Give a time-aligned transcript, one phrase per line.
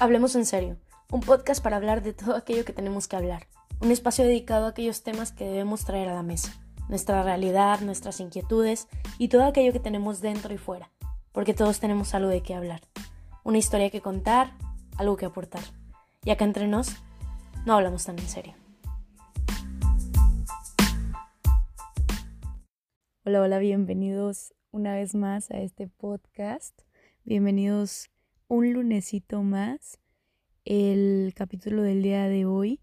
[0.00, 0.78] Hablemos en serio,
[1.12, 3.48] un podcast para hablar de todo aquello que tenemos que hablar,
[3.80, 8.18] un espacio dedicado a aquellos temas que debemos traer a la mesa, nuestra realidad, nuestras
[8.18, 8.88] inquietudes
[9.18, 10.90] y todo aquello que tenemos dentro y fuera,
[11.32, 12.80] porque todos tenemos algo de qué hablar,
[13.44, 14.54] una historia que contar,
[14.96, 15.64] algo que aportar.
[16.24, 16.96] Y acá entre nos,
[17.66, 18.54] no hablamos tan en serio.
[23.26, 26.74] Hola, hola, bienvenidos una vez más a este podcast.
[27.26, 28.09] Bienvenidos
[28.50, 29.98] un lunesito más.
[30.64, 32.80] El capítulo del día de hoy,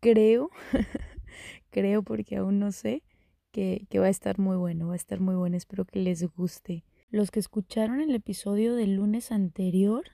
[0.00, 0.50] creo,
[1.70, 3.04] creo porque aún no sé,
[3.52, 6.84] que, va a estar muy bueno, va a estar muy bueno, espero que les guste.
[7.10, 10.04] Los que escucharon el episodio del lunes anterior,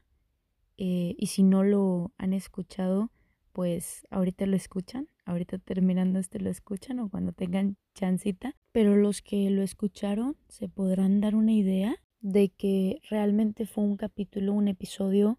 [0.77, 3.11] eh, y si no lo han escuchado,
[3.53, 9.23] pues ahorita lo escuchan, ahorita terminando este lo escuchan o cuando tengan chancita, pero los
[9.23, 14.69] que lo escucharon se podrán dar una idea de que realmente fue un capítulo, un
[14.69, 15.39] episodio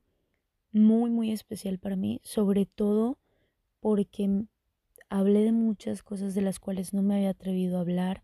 [0.71, 3.19] muy, muy especial para mí, sobre todo
[3.79, 4.45] porque
[5.09, 8.23] hablé de muchas cosas de las cuales no me había atrevido a hablar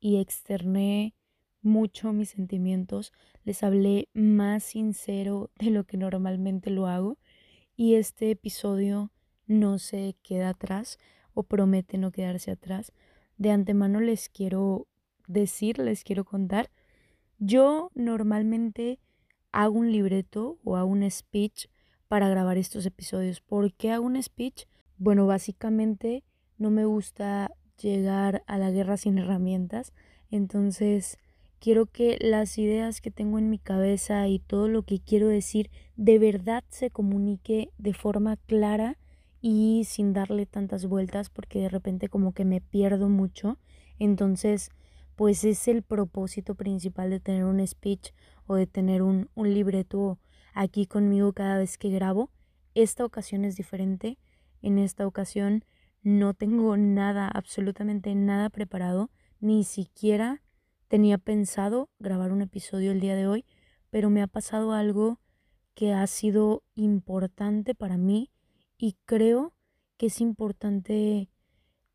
[0.00, 1.14] y externé
[1.62, 3.12] mucho mis sentimientos,
[3.44, 7.18] les hablé más sincero de lo que normalmente lo hago
[7.76, 9.10] y este episodio
[9.46, 10.98] no se queda atrás
[11.32, 12.92] o promete no quedarse atrás.
[13.38, 14.86] De antemano les quiero
[15.26, 16.70] decir, les quiero contar
[17.38, 19.00] yo normalmente
[19.52, 21.66] hago un libreto o hago un speech
[22.08, 23.40] para grabar estos episodios.
[23.40, 24.64] ¿Por qué hago un speech?
[24.98, 26.24] Bueno, básicamente
[26.58, 29.92] no me gusta llegar a la guerra sin herramientas.
[30.30, 31.18] Entonces,
[31.58, 35.70] quiero que las ideas que tengo en mi cabeza y todo lo que quiero decir
[35.96, 38.98] de verdad se comunique de forma clara
[39.40, 43.58] y sin darle tantas vueltas porque de repente como que me pierdo mucho.
[43.98, 44.70] Entonces,
[45.16, 48.12] pues es el propósito principal de tener un speech
[48.46, 50.18] o de tener un, un libreto
[50.54, 52.30] aquí conmigo cada vez que grabo.
[52.74, 54.18] Esta ocasión es diferente.
[54.62, 55.64] En esta ocasión
[56.02, 59.10] no tengo nada, absolutamente nada preparado.
[59.40, 60.42] Ni siquiera
[60.88, 63.44] tenía pensado grabar un episodio el día de hoy,
[63.90, 65.20] pero me ha pasado algo
[65.74, 68.30] que ha sido importante para mí
[68.78, 69.54] y creo
[69.96, 71.30] que es importante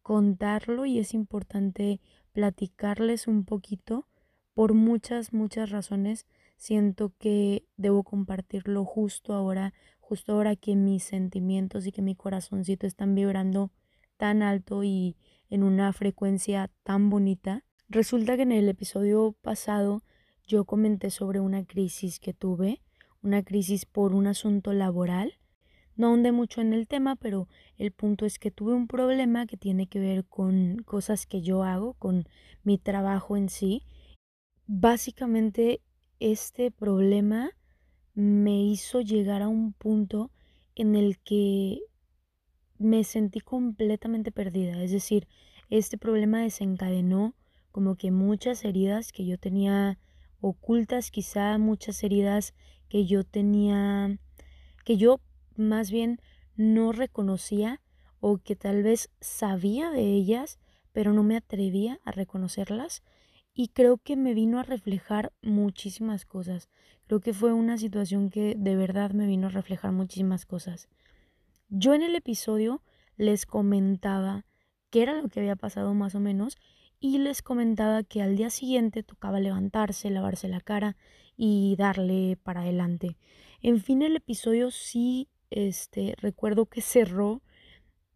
[0.01, 2.01] contarlo y es importante
[2.31, 4.07] platicarles un poquito.
[4.53, 6.25] Por muchas, muchas razones
[6.57, 12.85] siento que debo compartirlo justo ahora, justo ahora que mis sentimientos y que mi corazoncito
[12.85, 13.71] están vibrando
[14.17, 15.15] tan alto y
[15.49, 17.63] en una frecuencia tan bonita.
[17.87, 20.03] Resulta que en el episodio pasado
[20.45, 22.81] yo comenté sobre una crisis que tuve,
[23.21, 25.39] una crisis por un asunto laboral
[25.99, 29.57] no ahondé mucho en el tema, pero el punto es que tuve un problema que
[29.57, 32.25] tiene que ver con cosas que yo hago, con
[32.63, 33.83] mi trabajo en sí.
[34.65, 35.81] Básicamente
[36.21, 37.51] este problema
[38.13, 40.31] me hizo llegar a un punto
[40.73, 41.81] en el que
[42.77, 44.81] me sentí completamente perdida.
[44.81, 45.27] Es decir,
[45.69, 47.35] este problema desencadenó
[47.73, 49.99] como que muchas heridas que yo tenía
[50.39, 52.53] ocultas, quizá muchas heridas
[52.87, 54.17] que yo tenía,
[54.85, 55.19] que yo
[55.59, 56.19] más bien
[56.55, 57.81] no reconocía
[58.19, 60.59] o que tal vez sabía de ellas,
[60.91, 63.03] pero no me atrevía a reconocerlas.
[63.53, 66.69] Y creo que me vino a reflejar muchísimas cosas.
[67.07, 70.87] Creo que fue una situación que de verdad me vino a reflejar muchísimas cosas.
[71.67, 72.81] Yo en el episodio
[73.17, 74.45] les comentaba
[74.89, 76.57] qué era lo que había pasado más o menos
[76.99, 80.97] y les comentaba que al día siguiente tocaba levantarse, lavarse la cara
[81.37, 83.17] y darle para adelante.
[83.61, 87.41] En fin, el episodio sí este, recuerdo que cerró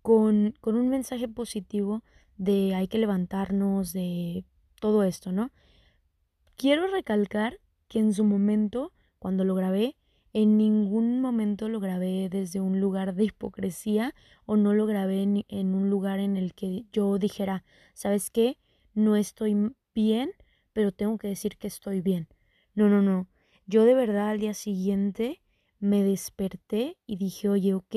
[0.01, 2.03] con, con un mensaje positivo
[2.37, 4.45] de hay que levantarnos, de
[4.79, 5.51] todo esto, ¿no?
[6.55, 9.95] Quiero recalcar que en su momento, cuando lo grabé,
[10.33, 15.45] en ningún momento lo grabé desde un lugar de hipocresía o no lo grabé en,
[15.47, 18.57] en, un lugar en el que yo dijera, ¿sabes qué?
[18.95, 19.55] No estoy
[19.93, 20.31] bien,
[20.73, 22.27] pero tengo que decir que estoy bien.
[22.73, 23.27] No, no, no.
[23.67, 25.42] Yo de verdad al día siguiente
[25.83, 27.95] me desperté y dije, oye, ok,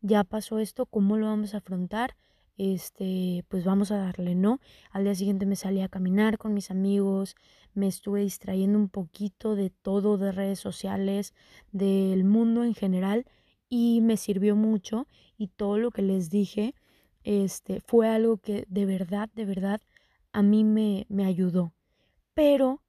[0.00, 2.16] ya pasó esto, ¿cómo lo vamos a afrontar?
[2.56, 4.58] Este, pues vamos a darle, ¿no?
[4.90, 7.36] Al día siguiente me salí a caminar con mis amigos,
[7.72, 11.34] me estuve distrayendo un poquito de todo, de redes sociales,
[11.70, 13.26] del mundo en general
[13.68, 15.06] y me sirvió mucho
[15.38, 16.74] y todo lo que les dije,
[17.22, 19.80] este, fue algo que de verdad, de verdad
[20.32, 21.72] a mí me, me ayudó.
[22.34, 22.82] Pero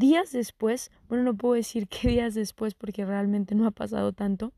[0.00, 4.52] días después, bueno, no puedo decir qué días después porque realmente no ha pasado tanto,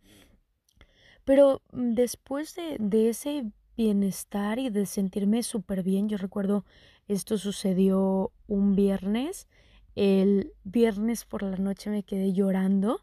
[1.25, 6.65] pero mm, después de, ese bienestar y de sentirme súper bien, yo recuerdo
[7.09, 9.49] esto sucedió un viernes,
[9.95, 13.01] el viernes por la noche me quedé llorando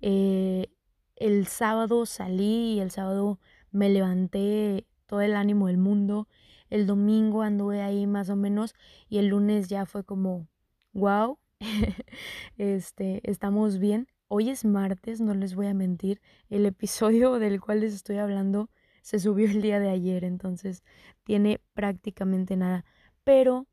[0.00, 0.68] Eh,
[1.16, 3.38] el sábado salí y el sábado
[3.70, 6.28] me levanté todo el ánimo del mundo.
[6.70, 8.74] El domingo anduve ahí más o menos
[9.08, 10.48] y el lunes ya fue como,
[10.92, 11.38] wow,
[12.58, 14.08] este, estamos bien.
[14.28, 16.20] Hoy es martes, no les voy a mentir.
[16.48, 18.70] El episodio del cual les estoy hablando
[19.02, 20.84] se subió el día de ayer, entonces
[21.24, 22.84] tiene prácticamente nada.
[23.24, 23.66] Pero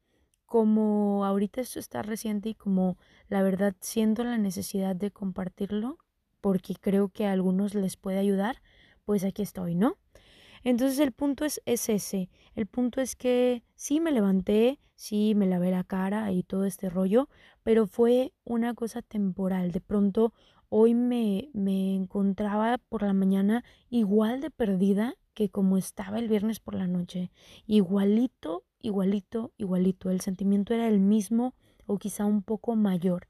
[0.46, 2.98] como ahorita esto está reciente y como
[3.28, 5.98] la verdad siento la necesidad de compartirlo,
[6.42, 8.62] porque creo que a algunos les puede ayudar,
[9.06, 9.98] pues aquí estoy, ¿no?
[10.64, 12.30] Entonces el punto es, ese.
[12.56, 16.90] El punto es que sí me levanté, sí me lavé la cara y todo este
[16.90, 17.30] rollo,
[17.64, 19.72] pero fue una cosa temporal.
[19.72, 20.34] De pronto
[20.70, 26.60] hoy me, me encontraba por la mañana igual de perdida que como estaba el viernes
[26.60, 27.32] por la noche.
[27.66, 30.10] Igualito, igualito, igualito.
[30.10, 31.56] El sentimiento era el mismo
[31.86, 33.28] o quizá un poco mayor.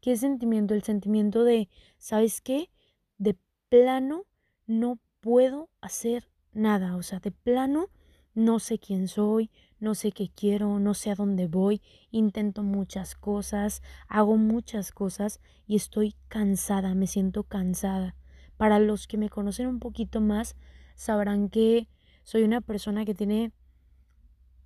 [0.00, 0.74] ¿Qué sentimiento?
[0.74, 1.68] El sentimiento de,
[1.98, 2.70] ¿sabes qué?
[3.18, 3.36] De
[3.68, 4.24] plano
[4.66, 7.90] no puedo hacer nada, o sea, de plano
[8.36, 9.50] no sé quién soy,
[9.80, 11.80] no sé qué quiero, no sé a dónde voy,
[12.10, 18.14] intento muchas cosas, hago muchas cosas y estoy cansada, me siento cansada.
[18.58, 20.54] Para los que me conocen un poquito más,
[20.96, 21.88] sabrán que
[22.24, 23.52] soy una persona que tiene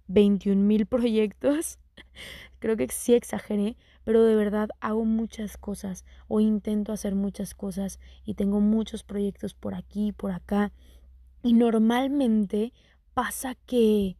[0.09, 1.79] 21 mil proyectos.
[2.59, 8.01] Creo que sí exageré, pero de verdad hago muchas cosas o intento hacer muchas cosas
[8.25, 10.73] y tengo muchos proyectos por aquí, por acá
[11.43, 12.73] y normalmente
[13.15, 14.17] pasa que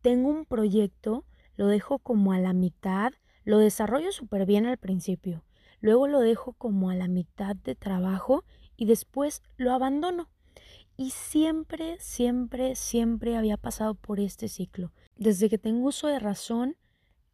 [0.00, 1.24] tengo un proyecto,
[1.56, 3.12] lo dejo como a la mitad,
[3.44, 5.44] lo desarrollo súper bien al principio,
[5.80, 8.44] luego lo dejo como a la mitad de trabajo
[8.76, 10.28] y después lo abandono.
[10.96, 14.92] Y siempre, siempre, siempre había pasado por este ciclo.
[15.16, 16.76] Desde que tengo uso de razón,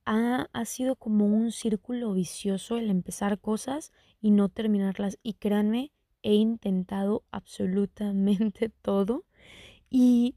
[0.04, 3.90] ha, ha, sido como un círculo vicioso el empezar cosas
[4.20, 5.18] y no terminarlas.
[5.22, 5.93] Y créanme
[6.24, 9.24] he intentado absolutamente todo
[9.90, 10.34] y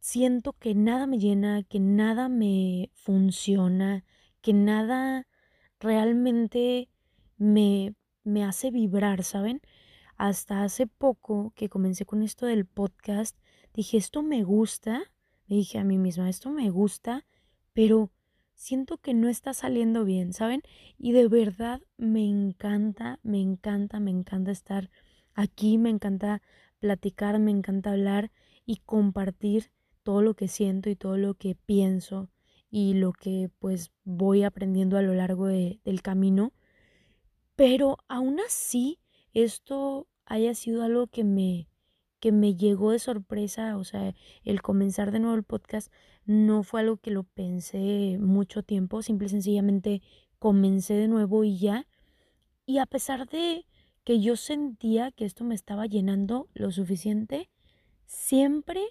[0.00, 4.04] siento que nada me llena, que nada me funciona,
[4.40, 5.26] que nada
[5.80, 6.88] realmente
[7.36, 9.60] me, me hace vibrar, ¿saben?
[10.16, 13.36] Hasta hace poco que comencé con esto del podcast,
[13.74, 15.02] dije, esto me gusta,
[15.48, 17.26] dije a mí misma, esto me gusta,
[17.72, 18.10] pero
[18.54, 20.62] siento que no está saliendo bien, ¿saben?
[20.96, 24.90] Y de verdad me encanta, me encanta, me encanta estar
[25.34, 26.42] Aquí me encanta
[26.78, 28.30] platicar, me encanta hablar
[28.64, 29.70] y compartir
[30.02, 32.30] todo lo que siento y todo lo que pienso
[32.70, 36.52] y lo que pues voy aprendiendo a lo largo del camino.
[37.56, 38.98] Pero aún así,
[39.32, 41.68] esto haya sido algo que me,
[42.20, 44.14] que me llegó de sorpresa, o sea,
[44.44, 45.92] el comenzar de nuevo el podcast
[46.24, 50.02] no fue algo que lo pensé mucho tiempo, simple y sencillamente
[50.38, 51.86] comencé de nuevo y ya.
[52.66, 53.66] Y a pesar de
[54.04, 57.50] que yo sentía que esto me estaba llenando lo suficiente,
[58.06, 58.82] siempre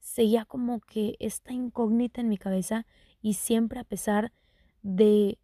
[0.00, 2.86] seguía como que esta incógnita en mi cabeza
[3.22, 4.32] y siempre a pesar
[4.82, 5.38] de,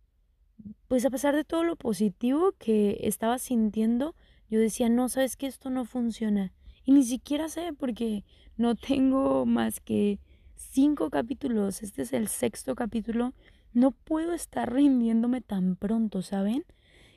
[0.88, 4.14] pues a pesar de todo lo positivo que estaba sintiendo,
[4.50, 6.52] yo decía, no, sabes que esto no funciona.
[6.84, 8.25] Y ni siquiera sé porque
[8.56, 10.19] no tengo más que
[10.56, 13.32] cinco capítulos, este es el sexto capítulo,
[13.72, 16.65] no puedo estar rindiéndome tan pronto, ¿saben?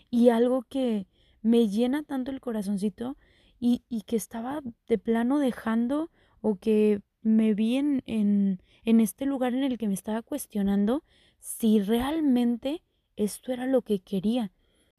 [0.09, 1.07] Y algo que
[1.43, 3.17] me llena tanto el corazoncito
[3.59, 6.09] y, y que estaba de plano dejando
[6.41, 11.03] o que me vi en, en, en este lugar en el que me estaba cuestionando
[11.39, 12.83] si realmente
[13.15, 14.51] esto era lo que quería.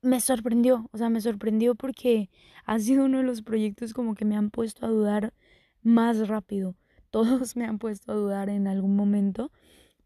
[0.02, 2.30] Me sorprendió, o sea, me sorprendió porque
[2.64, 5.32] ha sido uno de los proyectos como que me han puesto a dudar
[5.82, 6.76] más rápido.
[7.10, 9.50] Todos me han puesto a dudar en algún momento,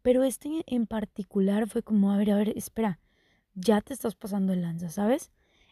[0.01, 2.99] pero este en particular fue como, a ver, a ver, espera,
[3.55, 5.31] ya te estás pasando el lanza, ¿sabes?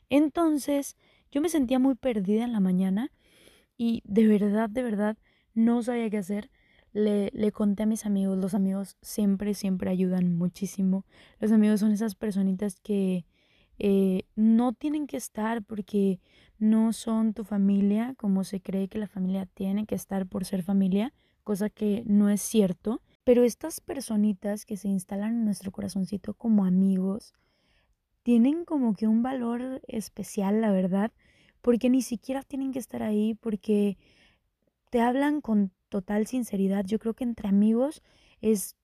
[0.09, 0.95] Entonces,
[1.31, 3.11] yo me sentía muy perdida en la mañana
[3.77, 5.17] y de verdad, de verdad,
[5.53, 6.49] no sabía qué hacer.
[6.93, 11.05] Le, le, conté a mis amigos, los amigos siempre, siempre ayudan muchísimo.
[11.39, 13.25] Los amigos son esas personitas que
[13.79, 16.19] eh, no tienen que estar porque
[16.57, 20.63] no son tu familia, como se cree que la familia tiene que estar por ser
[20.63, 23.01] familia, cosa que no es cierto.
[23.23, 27.33] Pero estas personitas que se instalan en nuestro corazoncito como amigos,
[28.27, 31.13] tienen como que un valor especial, la verdad,
[31.61, 33.97] porque ni siquiera tienen que estar ahí, porque
[34.89, 36.83] te hablan con total sinceridad.
[36.83, 38.03] Yo creo que entre amigos
[38.41, 38.75] es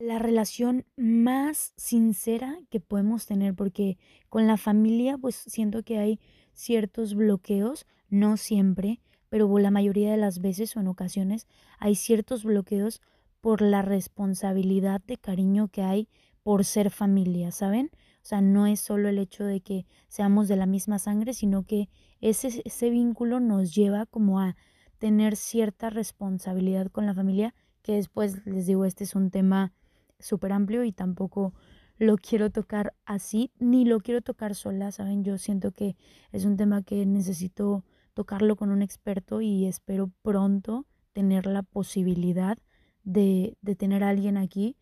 [0.00, 6.18] la relación más sincera que podemos tener, porque con la familia pues siento que hay
[6.52, 11.46] ciertos bloqueos, no siempre, pero la mayoría de las veces o en ocasiones
[11.78, 13.00] hay ciertos bloqueos
[13.40, 16.08] por la responsabilidad de cariño que hay
[16.42, 17.92] por ser familia, ¿saben?
[18.22, 21.64] O sea, no es solo el hecho de que seamos de la misma sangre, sino
[21.64, 21.88] que
[22.20, 24.56] ese, ese vínculo nos lleva como a
[24.98, 29.72] tener cierta responsabilidad con la familia, que después les digo, este es un tema
[30.18, 31.54] súper amplio y tampoco
[31.96, 35.24] lo quiero tocar así, ni lo quiero tocar sola, ¿saben?
[35.24, 35.96] Yo siento que
[36.32, 37.84] es un tema que necesito
[38.14, 42.58] tocarlo con un experto y espero pronto tener la posibilidad
[43.02, 44.76] de, de tener a alguien aquí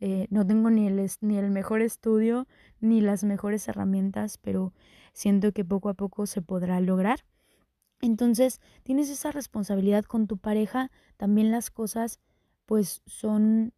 [0.00, 2.46] eh, no tengo ni el, ni el mejor estudio
[2.80, 4.72] ni las mejores herramientas, pero
[5.12, 7.24] siento que poco a poco se podrá lograr.
[8.00, 12.20] Entonces, tienes esa responsabilidad con tu pareja, también las cosas
[12.66, 13.72] pues son,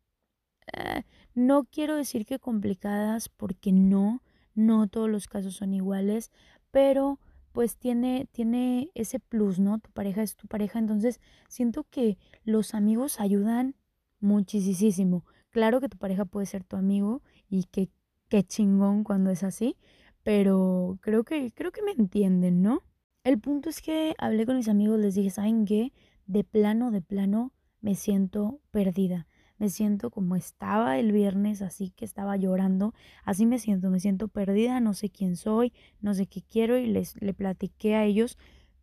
[0.73, 4.23] eh, no quiero decir que complicadas porque no,
[4.55, 6.33] no todos los casos son iguales,
[6.71, 7.21] pero
[7.53, 9.79] pues tiene, tiene ese plus, ¿no?
[9.79, 13.77] Tu pareja es tu pareja, entonces siento que los amigos ayudan
[14.21, 15.25] muchísimo.
[15.59, 17.91] Claro que tu pareja puede ser tu amigo y que
[18.29, 19.77] qué chingón cuando es así,
[20.23, 22.85] pero creo que creo que me entienden, ¿no?
[23.25, 25.93] El punto es que hablé con mis amigos, les dije, ¿saben qué?
[26.27, 29.27] De plano, de plano, me siento perdida.
[29.59, 32.95] Me siento como estaba el viernes, así que estaba llorando.
[33.25, 36.87] Así me siento, me siento perdida, no sé quién soy, no sé qué quiero y
[36.87, 38.39] les le platiqué a ellos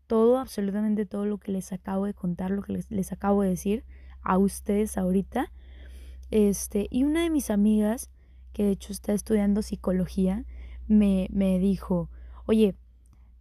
[0.07, 3.49] todo, absolutamente todo lo que les acabo de contar, lo que les, les acabo de
[3.51, 3.85] decir
[4.23, 5.53] a ustedes ahorita.
[6.31, 8.09] Este, y una de mis amigas,
[8.53, 10.45] que de hecho está estudiando psicología,
[10.87, 12.09] me, me dijo,
[12.45, 12.75] oye,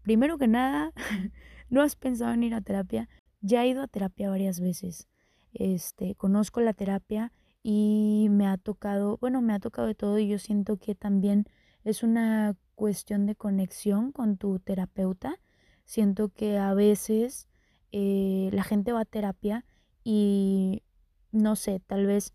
[0.02, 0.92] primero que nada,
[1.70, 3.08] ¿no has pensado en ir a terapia?
[3.40, 5.08] Ya he ido a terapia varias veces.
[5.52, 10.28] Este, conozco la terapia y me ha tocado, bueno, me ha tocado de todo y
[10.28, 11.46] yo siento que también
[11.84, 15.40] es una cuestión de conexión con tu terapeuta.
[15.84, 17.48] Siento que a veces
[17.92, 19.64] eh, la gente va a terapia
[20.02, 20.82] y
[21.30, 22.34] no sé, tal vez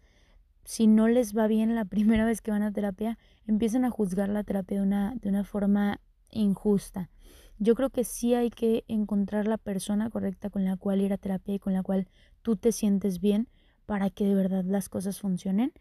[0.63, 4.29] si no les va bien la primera vez que van a terapia, empiezan a juzgar
[4.29, 5.99] la terapia de una, de una forma
[6.31, 7.09] injusta.
[7.57, 11.17] Yo creo que sí hay que encontrar la persona correcta con la cual ir a
[11.17, 12.07] terapia y con la cual
[12.41, 13.49] tú te sientes bien
[13.85, 15.73] para que de verdad las cosas funcionen.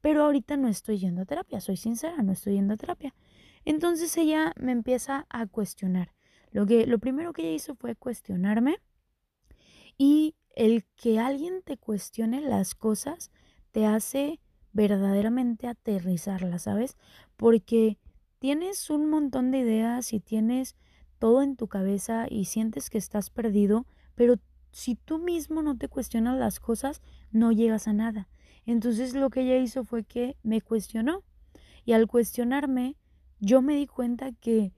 [0.00, 3.14] Pero ahorita no estoy yendo a terapia, soy sincera, no estoy yendo a terapia.
[3.64, 6.12] Entonces ella me empieza a cuestionar.
[6.52, 8.78] Lo, que, lo primero que ella hizo fue cuestionarme
[9.98, 13.30] y el que alguien te cuestione las cosas
[13.76, 14.40] te hace
[14.72, 16.96] verdaderamente aterrizarla, ¿sabes?
[17.36, 17.98] Porque
[18.38, 20.76] tienes un montón de ideas y tienes
[21.18, 24.36] todo en tu cabeza y sientes que estás perdido, pero
[24.72, 27.02] si tú mismo no te cuestionas las cosas,
[27.32, 28.30] no llegas a nada.
[28.64, 31.22] Entonces lo que ella hizo fue que me cuestionó.
[31.84, 32.96] Y al cuestionarme,
[33.40, 34.72] yo me di cuenta que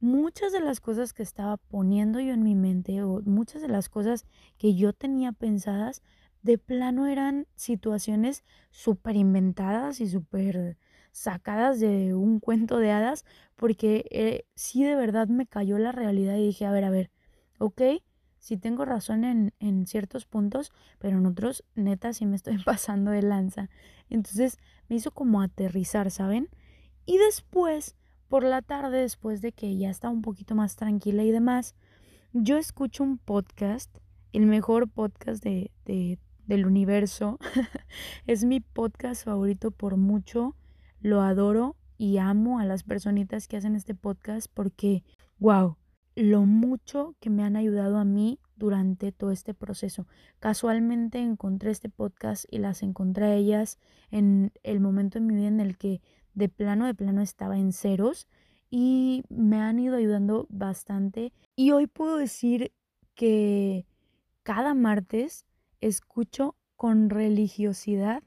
[0.00, 3.88] muchas de las cosas que estaba poniendo yo en mi mente o muchas de las
[3.88, 4.26] cosas
[4.58, 6.02] que yo tenía pensadas
[6.42, 10.78] de plano eran situaciones súper inventadas y súper
[11.12, 13.24] sacadas de un cuento de hadas,
[13.56, 17.10] porque eh, sí de verdad me cayó la realidad y dije, a ver, a ver,
[17.58, 17.82] ok,
[18.38, 23.10] sí tengo razón en, en ciertos puntos, pero en otros, neta, sí me estoy pasando
[23.10, 23.68] de lanza.
[24.08, 26.48] Entonces me hizo como aterrizar, ¿saben?
[27.06, 27.96] Y después,
[28.28, 31.74] por la tarde, después de que ya estaba un poquito más tranquila y demás,
[32.32, 33.90] yo escucho un podcast,
[34.32, 36.18] el mejor podcast de, de
[36.50, 37.38] del universo.
[38.26, 40.56] es mi podcast favorito por mucho.
[41.00, 45.04] Lo adoro y amo a las personitas que hacen este podcast porque,
[45.38, 45.76] wow,
[46.16, 50.08] lo mucho que me han ayudado a mí durante todo este proceso.
[50.40, 53.78] Casualmente encontré este podcast y las encontré a ellas
[54.10, 56.02] en el momento en mi vida en el que
[56.34, 58.26] de plano, de plano estaba en ceros
[58.70, 61.32] y me han ido ayudando bastante.
[61.54, 62.72] Y hoy puedo decir
[63.14, 63.86] que
[64.42, 65.46] cada martes
[65.80, 68.22] escucho con religiosidad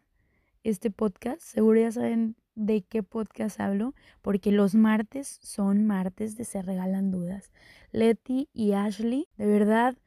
[0.64, 1.42] este podcast.
[1.42, 7.12] Seguro ya saben de qué podcast hablo, porque los martes son martes de Se Regalan
[7.12, 7.52] Dudas.
[7.92, 9.98] Letty y Ashley, de verdad,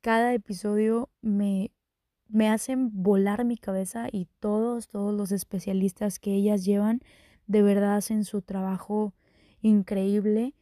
[0.00, 1.72] cada episodio me,
[2.28, 7.00] me hacen volar mi cabeza y todos, todos los especialistas que ellas llevan,
[7.46, 9.14] de verdad hacen su trabajo
[9.60, 10.54] increíble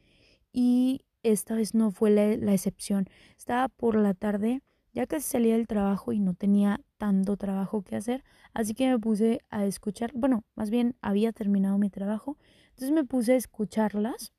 [0.51, 3.07] y esta vez no fue la, la excepción.
[3.37, 4.61] Estaba por la tarde
[4.93, 8.23] ya casi salía del trabajo y no tenía tanto trabajo que hacer,
[8.53, 12.37] así que me puse a escuchar, bueno, más bien había terminado mi trabajo,
[12.69, 14.33] entonces me puse a escucharlas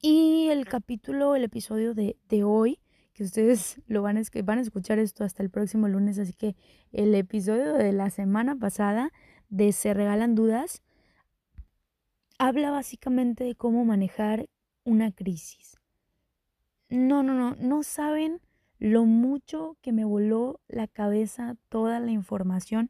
[0.00, 2.80] y el capítulo, el episodio de, de hoy,
[3.12, 6.56] que ustedes lo van a, van a escuchar esto hasta el próximo lunes, así que
[6.92, 9.12] el episodio de la semana pasada
[9.48, 10.82] de Se Regalan Dudas
[12.38, 14.48] habla básicamente de cómo manejar
[14.84, 15.78] una crisis.
[16.88, 18.40] No, no, no, no saben
[18.78, 22.88] lo mucho que me voló la cabeza toda la información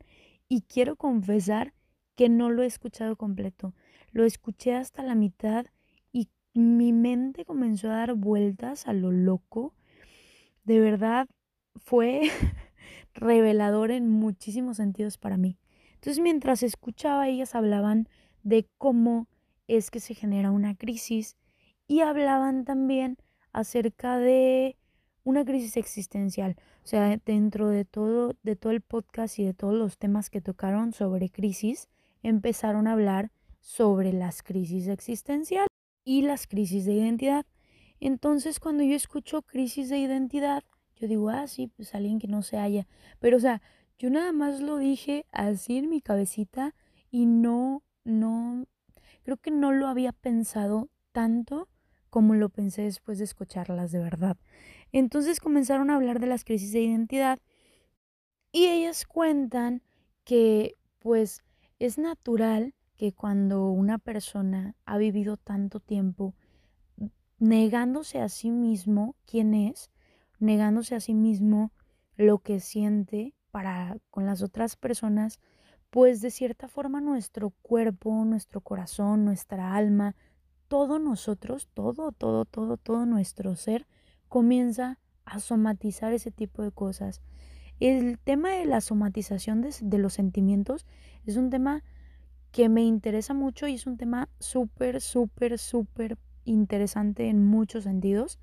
[0.48, 1.74] y quiero confesar
[2.14, 3.74] que no lo he escuchado completo.
[4.10, 5.66] Lo escuché hasta la mitad
[6.12, 9.74] y mi mente comenzó a dar vueltas a lo loco.
[10.64, 11.28] De verdad
[11.76, 12.22] fue
[13.14, 15.58] revelador en muchísimos sentidos para mí.
[15.94, 18.08] Entonces mientras escuchaba, ellas hablaban
[18.42, 19.28] de cómo
[19.66, 21.36] es que se genera una crisis
[21.86, 23.16] y hablaban también
[23.52, 24.76] acerca de
[25.26, 26.54] una crisis existencial.
[26.84, 30.40] O sea, dentro de todo, de todo el podcast y de todos los temas que
[30.40, 31.88] tocaron sobre crisis,
[32.22, 35.66] empezaron a hablar sobre las crisis existenciales
[36.04, 37.44] y las crisis de identidad.
[37.98, 40.62] Entonces, cuando yo escucho crisis de identidad,
[40.94, 42.86] yo digo, ah, sí, pues alguien que no se halla.
[43.18, 43.60] Pero, o sea,
[43.98, 46.72] yo nada más lo dije así en mi cabecita
[47.10, 48.64] y no, no,
[49.24, 51.68] creo que no lo había pensado tanto
[52.10, 54.36] como lo pensé después de escucharlas de verdad.
[54.98, 57.38] Entonces comenzaron a hablar de las crisis de identidad
[58.50, 59.82] y ellas cuentan
[60.24, 61.42] que pues
[61.78, 66.34] es natural que cuando una persona ha vivido tanto tiempo
[67.38, 69.90] negándose a sí mismo quién es,
[70.38, 71.72] negándose a sí mismo
[72.16, 75.40] lo que siente para con las otras personas,
[75.90, 80.16] pues de cierta forma nuestro cuerpo, nuestro corazón, nuestra alma,
[80.68, 83.86] todo nosotros, todo, todo, todo, todo nuestro ser
[84.28, 87.20] comienza a somatizar ese tipo de cosas.
[87.78, 90.86] El tema de la somatización de, los sentimientos
[91.26, 91.84] es un tema
[92.52, 98.38] que me interesa mucho y es un tema súper, súper, súper interesante en muchos sentidos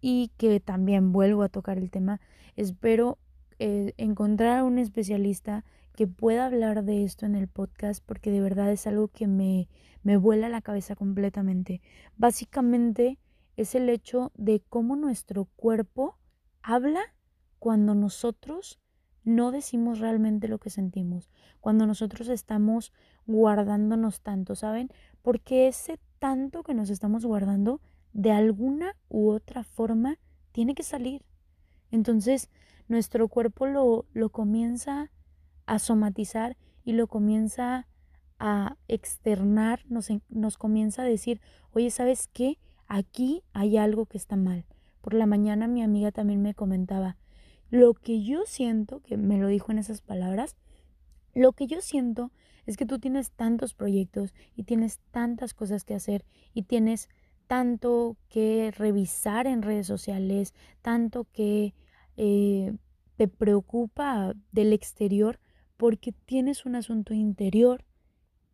[0.00, 2.20] y que también vuelvo a tocar el tema.
[2.56, 3.18] Espero
[3.60, 8.40] eh, encontrar a un especialista que pueda hablar de esto en el podcast porque de
[8.40, 9.68] verdad es algo que me,
[10.02, 11.80] me vuela la cabeza completamente.
[12.16, 13.18] Básicamente
[13.58, 16.16] es el hecho de cómo nuestro cuerpo
[16.62, 17.00] habla
[17.58, 18.78] cuando nosotros
[19.24, 21.28] no decimos realmente lo que sentimos,
[21.60, 22.92] cuando nosotros estamos
[23.26, 24.90] guardándonos tanto, ¿saben?
[25.22, 27.80] Porque ese tanto que nos estamos guardando,
[28.12, 30.18] de alguna u otra forma,
[30.52, 31.24] tiene que salir.
[31.90, 32.50] Entonces,
[32.86, 35.10] nuestro cuerpo lo, lo comienza
[35.66, 37.88] a somatizar y lo comienza
[38.38, 41.40] a externar, nos, nos comienza a decir,
[41.72, 42.56] oye, ¿sabes qué?
[42.88, 44.64] Aquí hay algo que está mal.
[45.00, 47.16] Por la mañana mi amiga también me comentaba,
[47.70, 50.56] lo que yo siento, que me lo dijo en esas palabras,
[51.34, 52.32] lo que yo siento
[52.66, 56.24] es que tú tienes tantos proyectos y tienes tantas cosas que hacer
[56.54, 57.08] y tienes
[57.46, 61.74] tanto que revisar en redes sociales, tanto que
[62.16, 62.74] eh,
[63.16, 65.38] te preocupa del exterior
[65.76, 67.84] porque tienes un asunto interior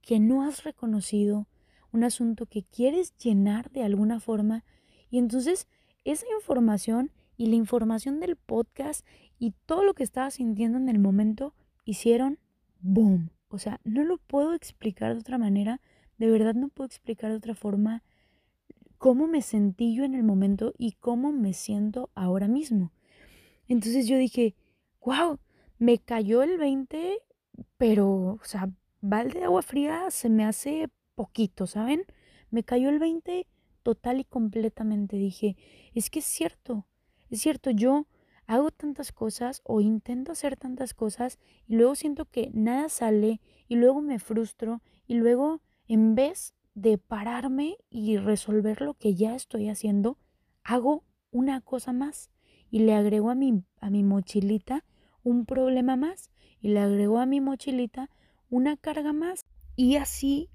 [0.01, 1.49] que no has reconocido,
[1.94, 4.64] un asunto que quieres llenar de alguna forma.
[5.11, 5.68] Y entonces
[6.04, 9.07] esa información y la información del podcast
[9.38, 11.54] y todo lo que estaba sintiendo en el momento
[11.85, 12.38] hicieron
[12.80, 13.30] boom.
[13.48, 15.80] O sea, no lo puedo explicar de otra manera.
[16.18, 18.02] De verdad no puedo explicar de otra forma
[18.98, 22.92] cómo me sentí yo en el momento y cómo me siento ahora mismo.
[23.68, 24.57] Entonces yo dije,
[25.00, 25.38] wow,
[25.78, 27.18] me cayó el 20,
[27.76, 28.68] pero, o sea,
[29.00, 32.05] balde de agua fría se me hace poquito, ¿saben?
[32.50, 33.46] Me cayó el 20
[33.83, 35.16] total y completamente.
[35.16, 35.57] Dije,
[35.94, 36.87] es que es cierto,
[37.31, 38.07] es cierto, yo
[38.46, 43.77] hago tantas cosas o intento hacer tantas cosas y luego siento que nada sale y
[43.77, 49.68] luego me frustro y luego en vez de pararme y resolver lo que ya estoy
[49.68, 50.18] haciendo,
[50.62, 52.31] hago una cosa más
[52.70, 54.85] y le agrego a mi, a mi mochilita
[55.22, 58.11] un problema más y le agregó a mi mochilita
[58.50, 59.46] una carga más.
[59.77, 60.50] Y así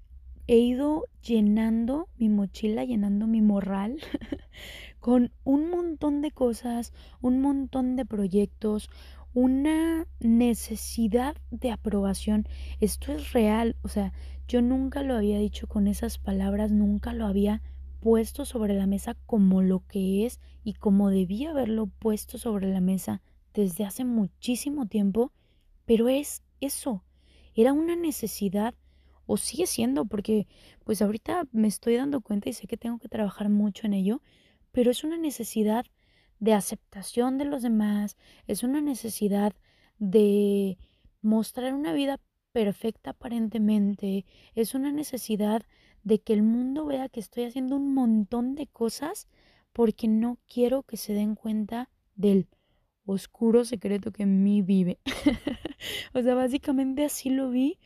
[0.46, 3.98] he ido llenando mi mochila, llenando mi morral
[5.00, 8.90] con un montón de cosas, un montón de proyectos,
[9.32, 12.46] una necesidad de aprobación.
[12.80, 14.12] Esto es real, o sea,
[14.48, 17.62] yo nunca lo había dicho con esas palabras, nunca lo había
[18.00, 22.80] puesto sobre la mesa como lo que es y como debía haberlo puesto sobre la
[22.80, 23.22] mesa
[23.54, 25.32] desde hace muchísimo tiempo,
[25.84, 27.04] pero es eso,
[27.54, 28.74] era una necesidad
[29.30, 30.48] o sigue siendo porque
[30.82, 34.22] pues ahorita me estoy dando cuenta y sé que tengo que trabajar mucho en ello,
[34.72, 35.86] pero es una necesidad
[36.40, 38.16] de aceptación de los demás,
[38.48, 39.52] es una necesidad
[40.00, 40.78] de
[41.22, 42.18] mostrar una vida
[42.50, 45.62] perfecta aparentemente, es una necesidad
[46.02, 49.28] de que el mundo vea que estoy haciendo un montón de cosas
[49.72, 52.48] porque no quiero que se den cuenta del
[53.04, 54.98] oscuro secreto que en mí vive.
[56.14, 57.78] o sea, básicamente así lo vi,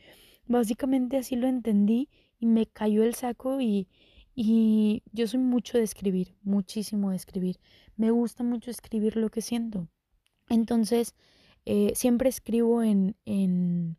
[0.47, 3.87] básicamente así lo entendí y me cayó el saco y,
[4.35, 7.59] y yo soy mucho de escribir, muchísimo de escribir.
[7.95, 9.87] Me gusta mucho escribir lo que siento.
[10.49, 11.15] Entonces,
[11.65, 13.97] eh, siempre escribo en, en,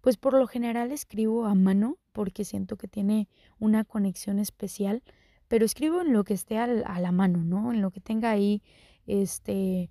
[0.00, 5.02] pues por lo general escribo a mano porque siento que tiene una conexión especial,
[5.48, 7.72] pero escribo en lo que esté a la mano, ¿no?
[7.72, 8.62] En lo que tenga ahí,
[9.06, 9.90] este,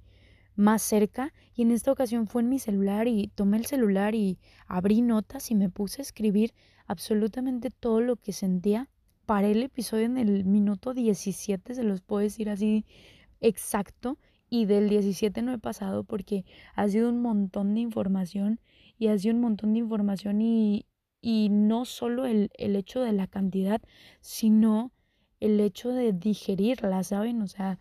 [0.56, 4.40] más cerca y en esta ocasión fue en mi celular y tomé el celular y
[4.68, 6.54] abrí notas y me puse a escribir
[6.88, 8.90] absolutamente todo lo que sentía.
[9.26, 12.86] Paré el episodio en el minuto 17, se los puedo decir así
[13.40, 14.18] exacto,
[14.50, 18.60] y del 17 no he pasado porque ha sido un montón de información
[19.00, 20.86] y ha sido un montón de información y,
[21.22, 23.82] y no solo el, el hecho de la cantidad,
[24.22, 24.92] sino
[25.40, 27.42] el hecho de digerirla, ¿saben?
[27.42, 27.80] O sea,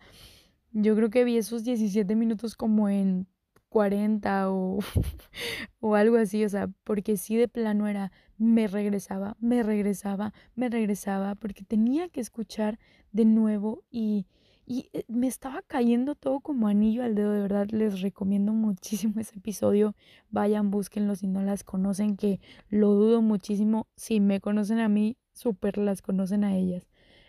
[0.73, 3.27] yo creo que vi esos 17 minutos como en
[3.69, 4.79] 40 o,
[5.79, 10.69] o algo así, o sea, porque sí de plano era, me regresaba, me regresaba, me
[10.69, 12.79] regresaba, porque tenía que escuchar
[13.11, 14.27] de nuevo y,
[14.65, 19.19] y eh, me estaba cayendo todo como anillo al dedo, de verdad les recomiendo muchísimo
[19.19, 19.95] ese episodio,
[20.29, 25.17] vayan, búsquenlo si no las conocen, que lo dudo muchísimo, si me conocen a mí,
[25.33, 26.87] súper las conocen a ellas.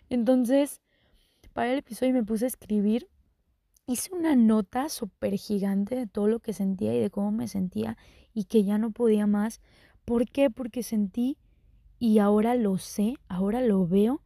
[0.09, 0.81] Entonces,
[1.53, 3.07] para el episodio me puse a escribir
[3.87, 7.97] hice una nota súper gigante de todo lo que sentía y de cómo me sentía
[8.33, 9.61] y que ya no podía más.
[10.05, 10.49] ¿Por qué?
[10.49, 11.37] Porque sentí
[11.99, 14.21] y ahora lo sé, ahora lo veo,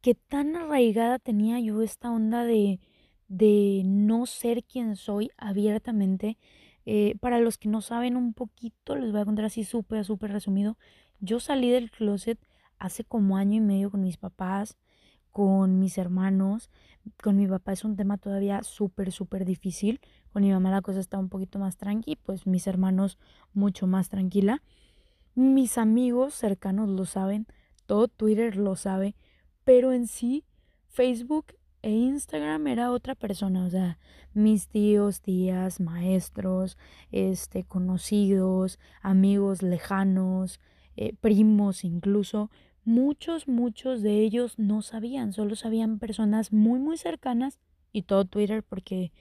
[0.00, 2.80] que tan arraigada tenía yo esta onda de,
[3.28, 6.38] de no ser quien soy abiertamente.
[6.86, 10.32] Eh, para los que no saben un poquito, les voy a contar así súper, súper
[10.32, 10.78] resumido.
[11.20, 12.38] Yo salí del closet
[12.78, 14.78] hace como año y medio con mis papás
[15.32, 16.70] con mis hermanos.
[17.22, 20.00] Con mi papá es un tema todavía súper, súper difícil.
[20.32, 23.18] Con mi mamá la cosa está un poquito más tranqui, pues mis hermanos
[23.52, 24.62] mucho más tranquila.
[25.34, 27.46] Mis amigos cercanos lo saben,
[27.86, 29.14] todo Twitter lo sabe,
[29.64, 30.44] pero en sí
[30.88, 33.98] Facebook e Instagram era otra persona, o sea,
[34.34, 36.76] mis tíos, tías, maestros,
[37.12, 40.60] este, conocidos, amigos lejanos,
[40.96, 42.50] eh, primos incluso,
[42.88, 47.58] muchos, muchos de ellos no sabían, solo sabían personas muy, muy cercanas
[47.92, 49.12] y todo Twitter porque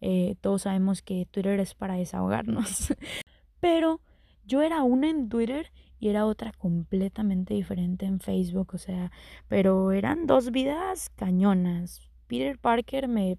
[0.00, 2.94] eh, todos sabemos que Twitter es para desahogarnos.
[3.60, 4.00] Pero
[4.44, 9.10] yo era una en Twitter y era otra completamente diferente en Facebook, o sea,
[9.48, 12.02] pero eran dos vidas cañonas.
[12.26, 13.38] Peter Parker me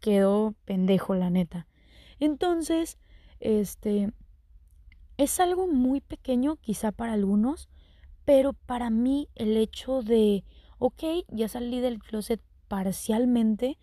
[0.00, 1.66] quedó pendejo, la neta.
[2.20, 2.96] Entonces,
[3.40, 4.12] este,
[5.16, 7.68] es algo muy pequeño quizá para algunos,
[8.24, 10.44] pero para mí el hecho de,
[10.78, 13.78] ok, ya salí del closet parcialmente,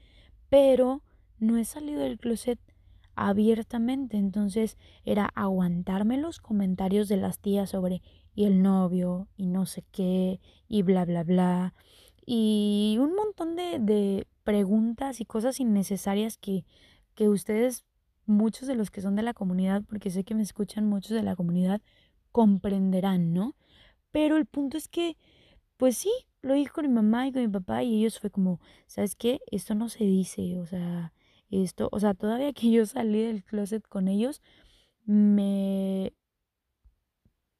[0.49, 1.04] pero
[1.39, 2.60] no he salido del closet
[3.15, 4.17] abiertamente.
[4.17, 8.01] Entonces era aguantarme los comentarios de las tías sobre
[8.34, 11.73] y el novio y no sé qué y bla, bla, bla.
[12.25, 16.65] Y un montón de, de preguntas y cosas innecesarias que,
[17.15, 17.84] que ustedes,
[18.25, 21.23] muchos de los que son de la comunidad, porque sé que me escuchan muchos de
[21.23, 21.82] la comunidad,
[22.32, 23.56] comprenderán, ¿no?
[24.12, 25.17] Pero el punto es que,
[25.78, 28.60] pues sí, lo dije con mi mamá y con mi papá y ellos fue como,
[28.88, 29.41] ¿sabes qué?
[29.52, 31.13] Esto no se dice, o sea,
[31.50, 34.41] esto, o sea, todavía que yo salí del closet con ellos,
[35.06, 36.13] me,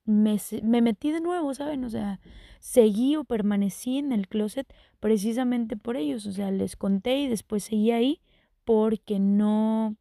[0.06, 1.84] me, me metí de nuevo, ¿saben?
[1.84, 2.20] O sea,
[2.60, 7.64] seguí o permanecí en el closet precisamente por ellos, o sea, les conté y después
[7.64, 8.22] seguí ahí
[8.64, 9.96] porque no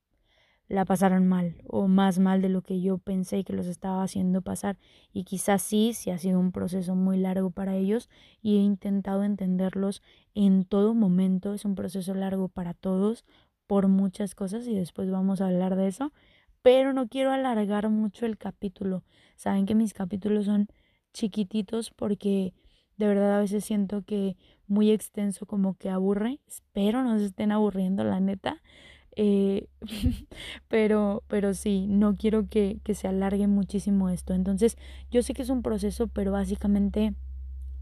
[0.70, 4.40] la pasaron mal o más mal de lo que yo pensé que los estaba haciendo
[4.40, 4.78] pasar.
[5.12, 8.08] Y quizás sí, sí ha sido un proceso muy largo para ellos
[8.40, 10.00] y he intentado entenderlos
[10.32, 13.24] en todo momento, es un proceso largo para todos
[13.66, 16.12] por muchas cosas y después vamos a hablar de eso,
[16.62, 19.02] pero no quiero alargar mucho el capítulo.
[19.34, 20.68] Saben que mis capítulos son
[21.12, 22.54] chiquititos porque
[22.96, 24.36] de verdad a veces siento que
[24.68, 28.62] muy extenso como que aburre, espero no se estén aburriendo la neta
[29.22, 29.66] eh,
[30.68, 34.32] pero, pero sí, no quiero que, que se alargue muchísimo esto.
[34.32, 34.78] Entonces,
[35.10, 37.12] yo sé que es un proceso, pero básicamente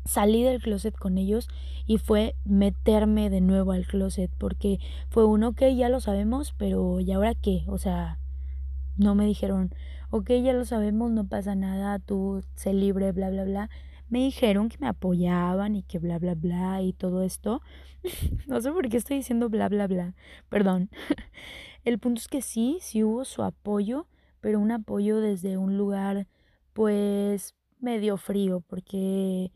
[0.05, 1.49] salí del closet con ellos
[1.87, 6.99] y fue meterme de nuevo al closet porque fue uno que ya lo sabemos, pero
[6.99, 7.63] ¿y ahora qué?
[7.69, 8.19] O sea,
[8.97, 9.73] no me dijeron,
[10.11, 13.71] ok, ya lo sabemos, no pasa nada, tú sé libre, bla, bla, bla
[14.09, 17.63] me dijeron que me apoyaban y que bla, bla, bla y todo esto.
[18.47, 20.15] no sé por qué estoy diciendo bla, bla, bla.
[20.49, 20.91] Perdón.
[21.85, 24.09] El punto es que sí, sí hubo su apoyo,
[24.41, 26.27] pero un apoyo desde un lugar
[26.73, 29.53] pues medio frío, porque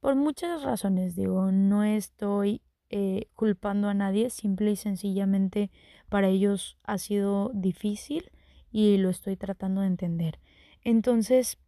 [0.00, 5.70] por muchas razones, digo, no estoy eh, culpando a nadie, simple y sencillamente
[6.08, 8.30] para ellos ha sido difícil
[8.72, 10.40] y lo estoy tratando de entender.
[10.82, 11.58] Entonces,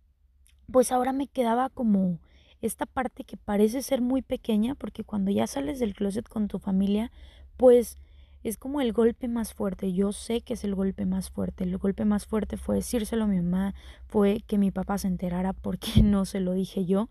[0.73, 2.19] pues ahora me quedaba como
[2.61, 6.59] esta parte que parece ser muy pequeña, porque cuando ya sales del closet con tu
[6.59, 7.13] familia,
[7.57, 7.99] pues
[8.45, 9.93] es como el golpe más fuerte.
[9.93, 11.65] Yo sé que es el golpe más fuerte.
[11.65, 13.75] El golpe más fuerte fue decírselo a mi mamá,
[14.07, 17.09] fue que mi papá se enterara porque no se lo dije yo.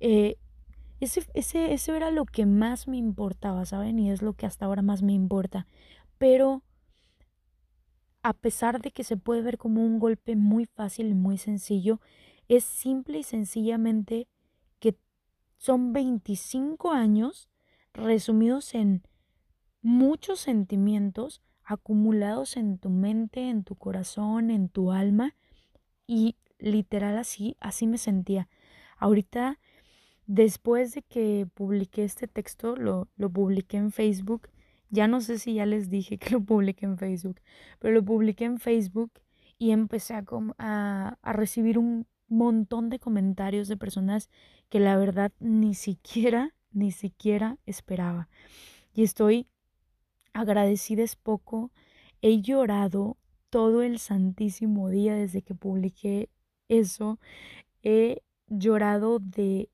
[0.00, 0.36] Eh,
[1.00, 3.98] ese, ese, era lo que más me importaba, ¿saben?
[3.98, 5.66] Y es lo que hasta ahora más me importa.
[6.18, 6.62] Pero
[8.22, 12.00] a pesar de que se puede ver como un golpe muy fácil y muy sencillo,
[12.48, 14.28] es simple y sencillamente
[14.78, 14.96] que
[15.56, 17.48] son 25 años
[17.92, 19.02] resumidos en
[19.82, 25.34] muchos sentimientos acumulados en tu mente, en tu corazón, en tu alma
[26.06, 28.48] y literal así, así me sentía.
[28.98, 29.58] Ahorita,
[30.26, 34.48] después de que publiqué este texto, lo, lo publiqué en Facebook,
[34.90, 37.40] ya no sé si ya les dije que lo publiqué en Facebook,
[37.78, 39.12] pero lo publiqué en Facebook
[39.58, 40.24] y empecé a,
[41.22, 44.30] a, recibir un montón de comentarios de personas
[44.68, 48.28] que la verdad ni siquiera, ni siquiera esperaba.
[48.94, 49.46] Y estoy
[50.32, 51.70] agradecida es poco.
[52.22, 53.16] He llorado
[53.50, 56.28] todo el santísimo día desde que publiqué
[56.68, 57.18] eso.
[57.82, 59.70] He llorado de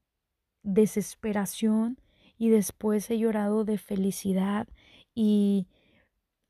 [0.63, 1.99] desesperación
[2.39, 4.69] y después he llorado de felicidad
[5.15, 5.67] y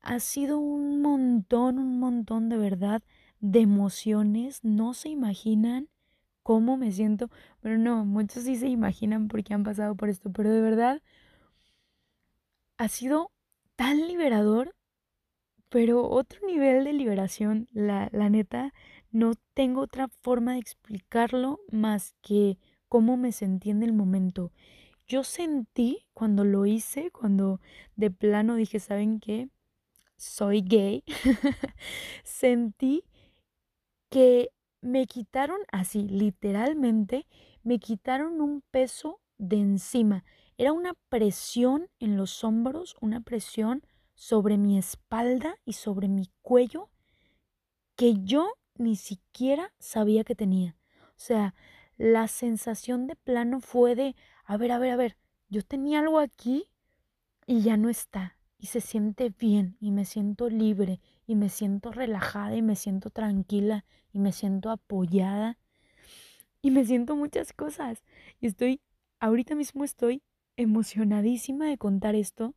[0.01, 3.01] ha sido un montón, un montón de verdad
[3.39, 4.63] de emociones.
[4.63, 5.89] No se imaginan
[6.43, 7.29] cómo me siento.
[7.61, 10.31] Pero no, muchos sí se imaginan porque han pasado por esto.
[10.31, 11.01] Pero de verdad
[12.77, 13.31] ha sido
[13.75, 14.75] tan liberador.
[15.69, 18.73] Pero otro nivel de liberación, la, la neta,
[19.11, 22.57] no tengo otra forma de explicarlo más que
[22.89, 24.51] cómo me sentí en el momento.
[25.07, 27.59] Yo sentí cuando lo hice, cuando
[27.95, 29.49] de plano dije, ¿saben qué?
[30.17, 31.03] Soy gay.
[32.23, 33.03] sentí
[34.09, 34.49] que
[34.83, 37.25] me quitaron así, literalmente,
[37.63, 40.25] me quitaron un peso de encima.
[40.57, 46.89] Era una presión en los hombros, una presión sobre mi espalda y sobre mi cuello
[47.95, 50.77] que yo ni siquiera sabía que tenía.
[51.09, 51.55] O sea,
[51.97, 55.17] la sensación de plano fue de, a ver, a ver, a ver,
[55.49, 56.65] yo tenía algo aquí
[57.47, 58.37] y ya no está.
[58.57, 63.09] Y se siente bien y me siento libre y me siento relajada y me siento
[63.09, 65.57] tranquila y me siento apoyada
[66.61, 68.03] y me siento muchas cosas.
[68.39, 68.81] Y estoy,
[69.19, 70.21] ahorita mismo estoy
[70.57, 72.53] emocionadísima de contar esto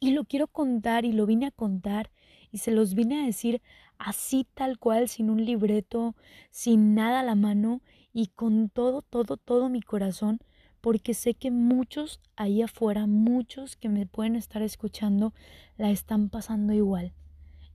[0.00, 2.10] y lo quiero contar y lo vine a contar
[2.50, 3.62] y se los vine a decir
[3.98, 6.14] así tal cual, sin un libreto,
[6.50, 7.80] sin nada a la mano
[8.12, 10.40] y con todo, todo, todo mi corazón,
[10.80, 15.32] porque sé que muchos ahí afuera, muchos que me pueden estar escuchando,
[15.76, 17.14] la están pasando igual.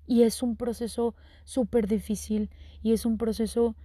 [0.09, 1.13] Y es un proceso
[1.45, 2.49] súper difícil
[2.81, 3.75] y es un proceso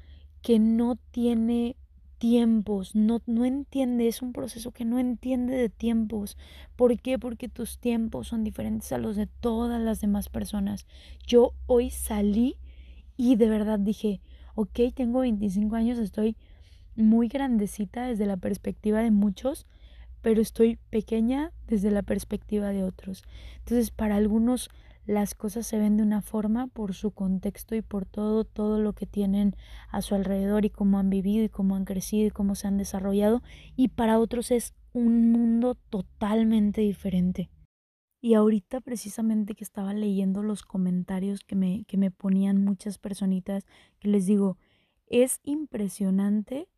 [0.41, 1.77] que no tiene
[2.17, 6.39] tiempos, no, no entiende, es un proceso que no entiende de tiempos.
[6.77, 7.19] ¿Por qué?
[7.19, 10.87] Porque tus tiempos son diferentes a los de todas las demás personas.
[11.27, 12.57] Yo hoy salí
[13.19, 14.23] y de verdad dije,
[14.55, 16.39] ok, tengo 25 años, estoy
[16.97, 19.67] muy grandecita desde la perspectiva de muchos,
[20.23, 23.25] pero estoy pequeña desde la perspectiva de otros.
[23.59, 24.71] Entonces, para algunos
[25.07, 28.95] las cosas se ven de una forma por su contexto y por todo, todo lo
[28.95, 29.55] que tienen
[29.91, 32.79] a su alrededor y cómo han vivido y cómo han crecido y cómo se han
[32.79, 33.43] desarrollado.
[33.77, 37.51] Y para otros es un mundo totalmente diferente.
[38.21, 43.67] Y ahorita precisamente que estaba leyendo los comentarios que me, que me ponían muchas personitas,
[43.99, 44.57] que les digo,
[45.07, 46.69] es impresionante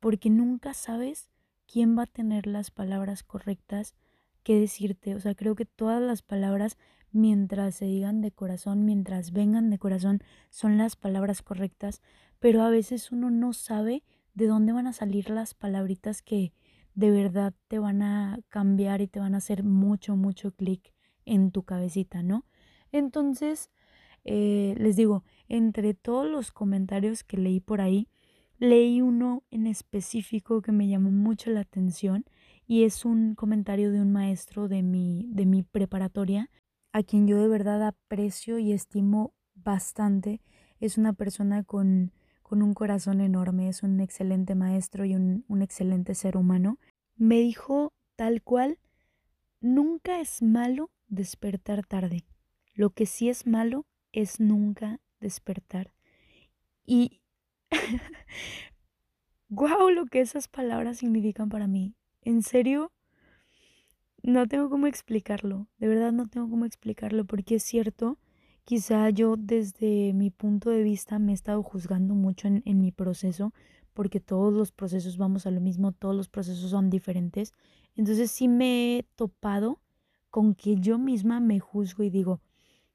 [0.00, 1.28] porque nunca sabes
[1.66, 3.94] quién va a tener las palabras correctas
[4.42, 5.14] que decirte.
[5.14, 6.78] O sea, creo que todas las palabras,
[7.12, 12.02] mientras se digan de corazón, mientras vengan de corazón, son las palabras correctas,
[12.38, 16.52] pero a veces uno no sabe de dónde van a salir las palabritas que
[16.94, 20.92] de verdad te van a cambiar y te van a hacer mucho, mucho clic
[21.24, 22.44] en tu cabecita, ¿no?
[22.92, 23.70] Entonces,
[24.24, 28.08] eh, les digo, entre todos los comentarios que leí por ahí,
[28.60, 32.24] Leí uno en específico que me llamó mucho la atención
[32.66, 36.50] y es un comentario de un maestro de mi, de mi preparatoria,
[36.98, 40.40] a quien yo de verdad aprecio y estimo bastante.
[40.80, 45.62] Es una persona con, con un corazón enorme, es un excelente maestro y un, un
[45.62, 46.78] excelente ser humano.
[47.16, 48.78] Me dijo tal cual,
[49.60, 52.24] nunca es malo despertar tarde.
[52.74, 55.92] Lo que sí es malo es nunca despertar.
[56.84, 57.20] Y
[59.48, 61.94] wow, lo que esas palabras significan para mí.
[62.22, 62.92] En serio,
[64.22, 65.66] no tengo cómo explicarlo.
[65.78, 68.18] De verdad no tengo cómo explicarlo porque es cierto.
[68.64, 72.92] Quizá yo desde mi punto de vista me he estado juzgando mucho en, en mi
[72.92, 73.54] proceso
[73.94, 77.52] porque todos los procesos vamos a lo mismo, todos los procesos son diferentes.
[77.96, 79.80] Entonces sí me he topado
[80.30, 82.40] con que yo misma me juzgo y digo,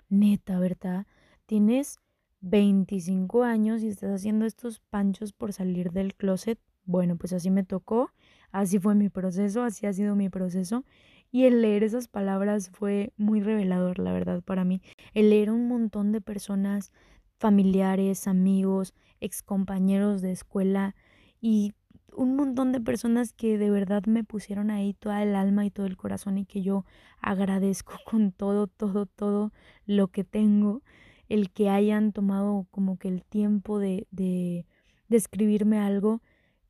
[0.10, 1.06] neta, ¿verdad?
[1.46, 2.00] Tienes
[2.42, 6.60] 25 años y estás haciendo estos panchos por salir del closet.
[6.86, 8.12] Bueno, pues así me tocó,
[8.54, 10.86] así fue mi proceso, así ha sido mi proceso.
[11.32, 14.82] Y el leer esas palabras fue muy revelador, la verdad, para mí.
[15.14, 16.94] El leer un montón de personas,
[17.40, 20.96] familiares, amigos, excompañeros de escuela
[21.42, 21.74] y
[22.16, 25.88] un montón de personas que de verdad me pusieron ahí toda el alma y todo
[25.88, 26.86] el corazón y que yo
[27.20, 29.52] agradezco con todo, todo, todo
[29.86, 30.84] lo que tengo,
[31.30, 34.68] el que hayan tomado como que el tiempo de, de,
[35.10, 36.22] de escribirme algo,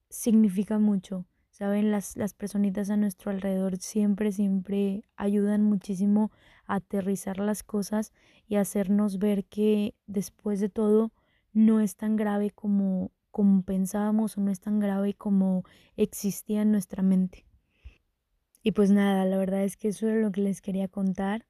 [0.10, 1.26] significa mucho.
[1.54, 6.32] Saben, las, las personitas a nuestro alrededor siempre, siempre ayudan muchísimo
[6.66, 8.12] a aterrizar las cosas
[8.48, 11.12] y hacernos ver que después de todo
[11.52, 15.64] no es tan grave como, como pensábamos o no es tan grave como
[15.96, 17.46] existía en nuestra mente.
[18.64, 21.46] Y pues nada, la verdad es que eso era lo que les quería contar.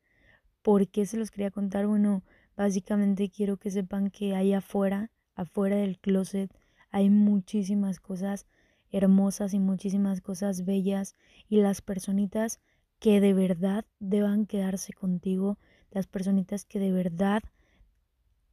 [0.64, 1.88] ¿Por qué se los quería contar?
[1.88, 2.24] Bueno,
[2.58, 6.54] básicamente quiero que sepan que ahí afuera, afuera del closet,
[6.90, 8.48] hay muchísimas cosas
[8.94, 11.16] hermosas y muchísimas cosas bellas
[11.50, 12.62] y las personitas
[13.00, 15.58] que de verdad deban quedarse contigo,
[15.92, 17.44] las personitas que de verdad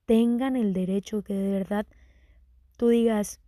[0.06, 1.86] tengan el derecho, que de verdad
[2.76, 3.40] tú digas,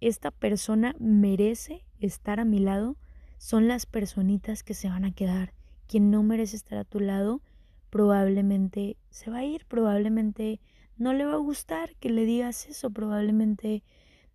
[0.00, 2.96] esta persona merece estar a mi lado,
[3.38, 5.52] son las personitas que se van a quedar.
[5.88, 7.42] Quien no merece estar a tu lado,
[7.88, 10.60] probablemente se va a ir, probablemente
[10.96, 13.82] no le va a gustar que le digas eso, probablemente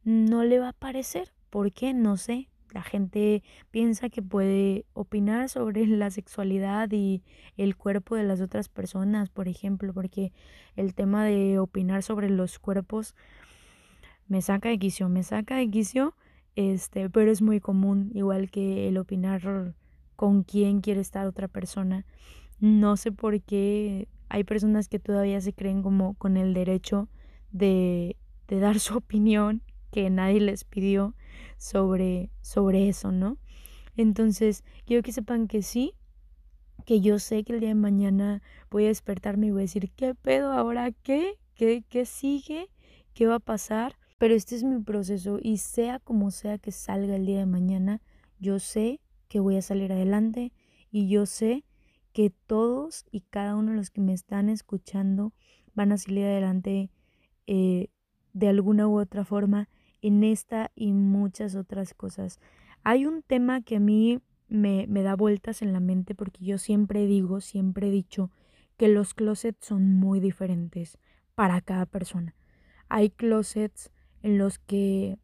[0.04, 1.94] no le va a parecer, ¿Por qué?
[1.94, 2.50] No sé.
[2.74, 3.42] La gente
[3.72, 7.24] piensa que puede opinar sobre la sexualidad y
[7.56, 10.34] el cuerpo de las otras personas, por ejemplo, porque
[10.76, 13.16] el tema de opinar sobre los cuerpos
[14.28, 16.14] me saca de quicio, me saca de quicio,
[16.58, 19.76] este, pero es muy común, igual que el opinar
[20.18, 22.06] con quién quiere estar otra persona.
[22.60, 27.08] No sé por qué hay personas que todavía se creen como con el derecho
[27.54, 28.18] de,
[28.50, 29.62] de dar su opinión
[29.94, 31.16] que nadie les pidió
[31.58, 33.38] sobre, sobre eso, ¿no?
[33.98, 35.94] Entonces, quiero que sepan que sí,
[36.86, 39.92] que yo sé que el día de mañana voy a despertarme y voy a decir,
[39.96, 40.92] ¿qué pedo ahora?
[40.92, 41.40] ¿Qué?
[41.56, 42.70] ¿Qué, qué sigue?
[43.14, 43.98] ¿Qué va a pasar?
[44.18, 48.02] Pero este es mi proceso y sea como sea que salga el día de mañana,
[48.40, 50.54] yo sé que voy a salir adelante
[50.92, 51.66] y yo sé
[52.14, 55.34] que todos y cada uno de los que me están escuchando
[55.74, 56.90] van a salir adelante
[57.48, 57.90] eh,
[58.34, 59.70] de alguna u otra forma
[60.08, 62.40] en esta y muchas otras cosas.
[62.84, 66.58] Hay un tema que a mí me, me da vueltas en la mente porque yo
[66.58, 68.30] siempre digo, siempre he dicho
[68.78, 71.00] que los closets son muy diferentes
[71.34, 72.36] para cada persona.
[72.88, 73.92] Hay closets
[74.22, 75.18] en los que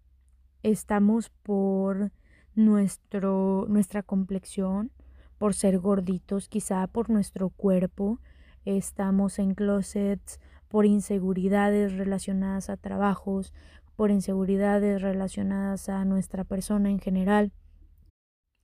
[0.63, 2.11] estamos por
[2.55, 4.91] nuestro, nuestra complexión,
[5.37, 8.19] por ser gorditos, quizá por nuestro cuerpo.
[8.65, 13.53] Estamos en closets por inseguridades relacionadas a trabajos,
[13.95, 17.51] por inseguridades relacionadas a nuestra persona en general.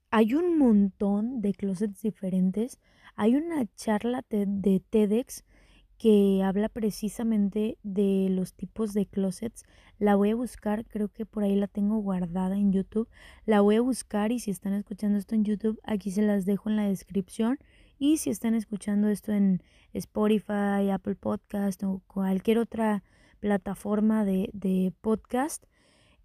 [0.10, 2.80] Hay un montón de closets diferentes.
[3.16, 5.44] Hay una charla de TEDx
[5.98, 9.64] que habla precisamente de los tipos de closets.
[10.00, 13.10] La voy a buscar, creo que por ahí la tengo guardada en YouTube.
[13.46, 16.70] La voy a buscar y si están escuchando esto en YouTube, aquí se las dejo
[16.70, 17.58] en la descripción.
[17.98, 19.64] Y si están escuchando esto en
[19.94, 23.04] Spotify, Apple Podcast o cualquier otra
[23.40, 25.66] plataforma de, de podcast,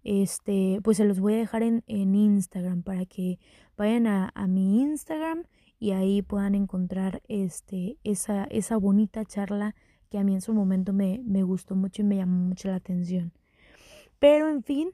[0.03, 3.39] este, pues se los voy a dejar en, en Instagram para que
[3.77, 5.43] vayan a, a, mi Instagram
[5.79, 9.75] y ahí puedan encontrar este, esa, esa bonita charla
[10.09, 12.75] que a mí en su momento me, me gustó mucho y me llamó mucho la
[12.75, 13.33] atención.
[14.19, 14.91] Pero en fin,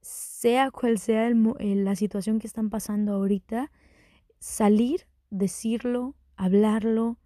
[0.00, 3.70] sea cual sea el, la situación que están pasando ahorita,
[4.38, 7.18] salir, decirlo, hablarlo,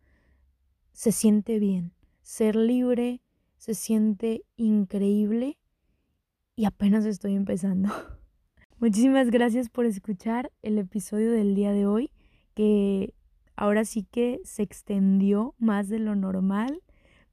[0.93, 1.93] se siente bien.
[2.23, 3.22] Ser libre
[3.63, 5.57] se siente increíble
[6.57, 7.91] y apenas estoy empezando.
[8.81, 12.11] Muchísimas gracias por escuchar el episodio del día de hoy,
[12.55, 13.15] que
[13.55, 16.83] ahora sí que se extendió más de lo normal,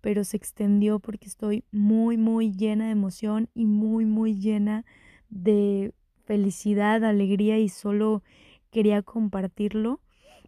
[0.01, 4.85] pero se extendió porque estoy muy, muy llena de emoción y muy, muy llena
[5.31, 8.21] de felicidad, alegría y solo
[8.69, 9.99] quería compartirlo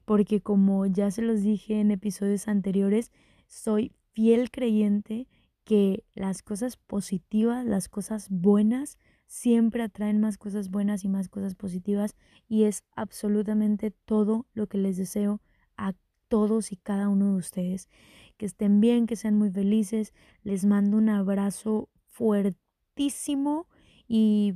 [0.05, 3.11] porque como ya se los dije en episodios anteriores,
[3.47, 5.27] soy fiel creyente
[5.71, 11.55] que las cosas positivas, las cosas buenas, siempre atraen más cosas buenas y más cosas
[11.55, 12.17] positivas
[12.49, 15.39] y es absolutamente todo lo que les deseo
[15.77, 15.93] a
[16.27, 17.87] todos y cada uno de ustedes.
[18.35, 20.13] Que estén bien, que sean muy felices.
[20.43, 23.69] Les mando un abrazo fuertísimo
[24.09, 24.55] y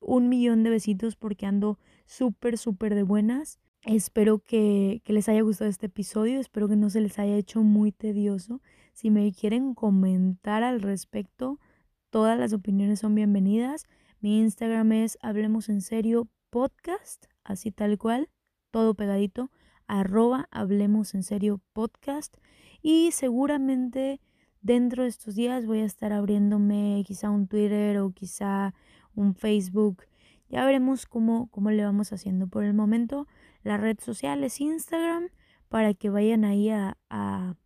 [0.00, 3.60] un millón de besitos porque ando súper, súper de buenas.
[3.82, 7.62] Espero que, que, les haya gustado este episodio, espero que no se les haya hecho
[7.62, 8.62] muy tedioso.
[8.96, 11.60] Si me quieren comentar al respecto,
[12.08, 13.84] todas las opiniones son bienvenidas.
[14.20, 18.30] Mi Instagram es Hablemos en Serio Podcast, así tal cual,
[18.70, 19.50] todo pegadito,
[19.86, 22.38] arroba Hablemos en Serio Podcast.
[22.80, 24.18] Y seguramente
[24.62, 28.72] dentro de estos días voy a estar abriéndome quizá un Twitter o quizá
[29.14, 30.04] un Facebook.
[30.48, 32.46] Ya veremos cómo, cómo le vamos haciendo.
[32.46, 33.26] Por el momento,
[33.62, 35.28] la red social es Instagram
[35.68, 37.56] para que vayan ahí a, a,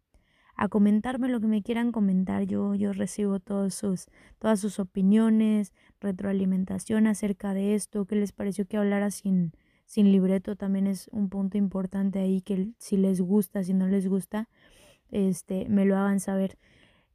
[0.60, 2.44] a, comentarme lo que me quieran comentar.
[2.44, 4.06] Yo, yo recibo todos sus,
[4.38, 9.52] todas sus opiniones, retroalimentación acerca de esto, qué les pareció que hablara sin,
[9.86, 14.06] sin libreto también es un punto importante ahí que si les gusta, si no les
[14.06, 14.48] gusta,
[15.10, 16.58] este, me lo hagan saber.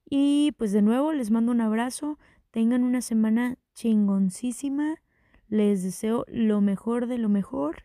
[0.09, 2.19] Y pues de nuevo les mando un abrazo.
[2.51, 4.95] Tengan una semana chingoncísima.
[5.47, 7.83] Les deseo lo mejor de lo mejor.